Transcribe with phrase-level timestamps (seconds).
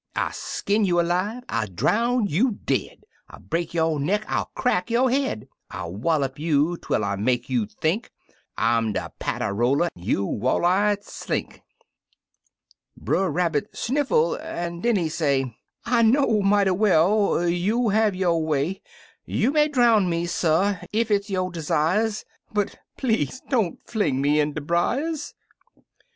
[0.15, 5.05] I'll skin you alive, I'll drown you deadl I'll break yo' neck, I'll crack yo'
[5.05, 8.09] head— I'll wallop you twel 1 make you think
[8.57, 11.61] I'm de patter roller, you wall eyed slink
[12.95, 18.35] 1" Brer Rabbit sniffle, an' den he say," I know mighty well you'll have yo'
[18.39, 18.81] way:
[19.23, 24.53] You may drown me, suh, ef it's yo' desires, But please don't fling me in
[24.53, 25.35] de briers!